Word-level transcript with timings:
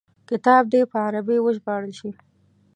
کتاب 0.29 0.63
دي 0.73 0.81
په 0.91 0.97
عربي 1.05 1.37
وژباړل 1.41 1.93
شي. 1.99 2.11